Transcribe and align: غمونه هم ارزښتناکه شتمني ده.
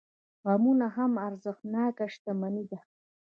غمونه 0.47 0.87
هم 0.97 1.11
ارزښتناکه 1.27 2.05
شتمني 2.13 2.63
ده. 2.71 2.79